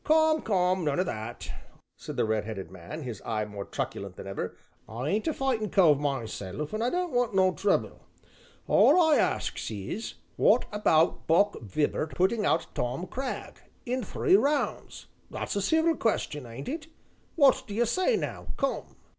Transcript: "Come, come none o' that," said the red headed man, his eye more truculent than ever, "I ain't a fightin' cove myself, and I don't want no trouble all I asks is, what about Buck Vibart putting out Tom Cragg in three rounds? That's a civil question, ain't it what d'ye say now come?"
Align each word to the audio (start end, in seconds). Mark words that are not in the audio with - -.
"Come, 0.03 0.41
come 0.41 0.83
none 0.83 0.99
o' 0.99 1.03
that," 1.03 1.51
said 1.95 2.15
the 2.17 2.25
red 2.25 2.43
headed 2.43 2.71
man, 2.71 3.03
his 3.03 3.21
eye 3.23 3.45
more 3.45 3.65
truculent 3.65 4.15
than 4.15 4.25
ever, 4.25 4.57
"I 4.89 5.09
ain't 5.09 5.27
a 5.27 5.33
fightin' 5.35 5.69
cove 5.69 5.99
myself, 5.99 6.73
and 6.73 6.83
I 6.83 6.89
don't 6.89 7.13
want 7.13 7.35
no 7.35 7.53
trouble 7.53 8.07
all 8.67 8.99
I 8.99 9.17
asks 9.17 9.69
is, 9.69 10.15
what 10.37 10.65
about 10.71 11.27
Buck 11.27 11.61
Vibart 11.61 12.15
putting 12.15 12.47
out 12.47 12.65
Tom 12.73 13.05
Cragg 13.05 13.59
in 13.85 14.03
three 14.03 14.35
rounds? 14.37 15.05
That's 15.29 15.55
a 15.55 15.61
civil 15.61 15.95
question, 15.95 16.47
ain't 16.47 16.67
it 16.67 16.87
what 17.35 17.61
d'ye 17.67 17.83
say 17.83 18.17
now 18.17 18.47
come?" 18.57 18.95